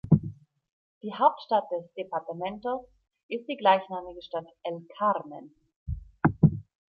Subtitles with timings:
[1.03, 2.87] Die Hauptstadt des Departamentos
[3.27, 5.53] ist die gleichnamige Stadt El Carmen.